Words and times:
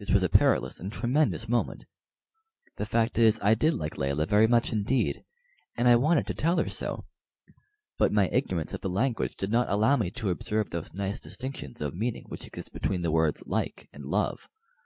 This 0.00 0.10
was 0.10 0.24
a 0.24 0.28
perilous 0.28 0.80
and 0.80 0.90
a 0.92 0.96
tremendous 0.96 1.48
moment. 1.48 1.84
The 2.74 2.84
fact 2.84 3.20
is, 3.20 3.38
I 3.40 3.54
did 3.54 3.72
like 3.72 3.96
Layelah 3.96 4.26
very 4.26 4.48
much 4.48 4.72
indeed, 4.72 5.22
and 5.76 5.86
I 5.86 5.94
wanted 5.94 6.26
to 6.26 6.34
tell 6.34 6.56
her 6.58 6.68
so; 6.68 7.06
but 7.98 8.10
my 8.10 8.26
ignorance 8.30 8.74
of 8.74 8.80
the 8.80 8.90
language 8.90 9.36
did 9.36 9.52
not 9.52 9.70
allow 9.70 9.94
me 9.96 10.10
to 10.10 10.30
observe 10.30 10.70
those 10.70 10.92
nice 10.92 11.20
distinctions 11.20 11.80
of 11.80 11.94
meaning 11.94 12.24
which 12.30 12.48
exist 12.48 12.72
between 12.72 13.02
the 13.02 13.12
words 13.12 13.44
"like" 13.46 13.88
and 13.92 14.04
"love." 14.04 14.48